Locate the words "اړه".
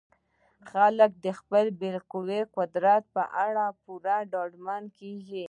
3.45-3.65